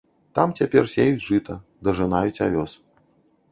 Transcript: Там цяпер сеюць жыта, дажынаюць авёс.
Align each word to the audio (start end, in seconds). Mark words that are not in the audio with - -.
Там 0.37 0.53
цяпер 0.61 0.87
сеюць 0.93 1.25
жыта, 1.27 1.59
дажынаюць 1.89 2.41
авёс. 2.49 2.71